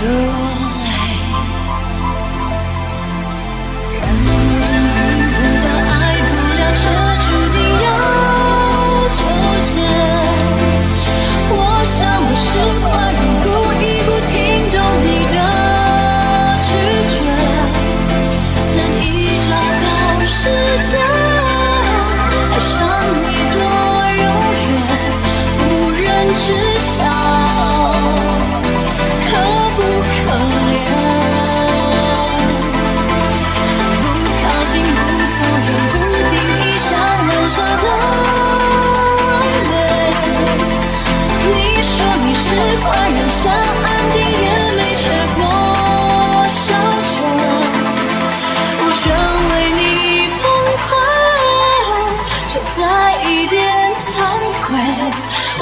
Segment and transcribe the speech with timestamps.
[0.00, 0.59] through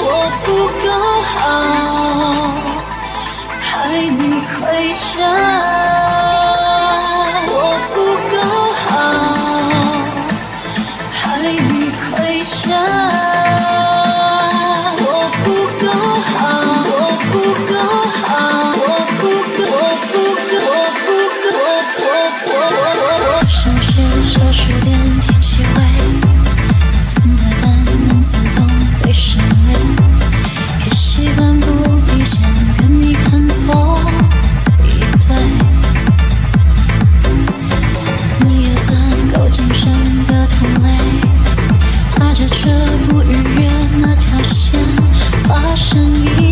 [0.01, 0.05] 我
[0.45, 0.47] 不
[0.83, 0.87] 够
[1.35, 1.37] 好，
[3.61, 3.67] 害
[3.99, 4.57] 你亏
[4.93, 5.98] 欠。
[45.89, 46.48] 声音。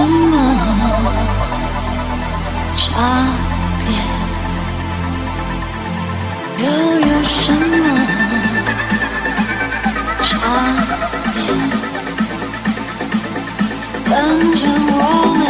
[0.00, 0.34] 什么
[2.74, 2.88] 差
[3.84, 3.86] 别？
[6.64, 6.64] 又
[7.00, 7.54] 有什么
[10.22, 10.32] 差
[11.34, 11.36] 别？
[14.08, 14.10] 等
[14.56, 14.98] 着我
[15.36, 15.40] 们。